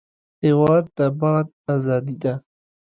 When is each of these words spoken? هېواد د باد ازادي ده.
هېواد 0.43 0.85
د 0.97 0.99
باد 1.19 1.47
ازادي 1.73 2.15
ده. 2.23 2.33